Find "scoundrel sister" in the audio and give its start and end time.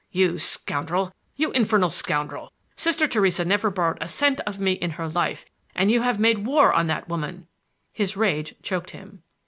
1.91-3.05